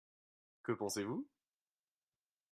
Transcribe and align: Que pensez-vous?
Que 0.63 0.73
pensez-vous? 0.79 1.27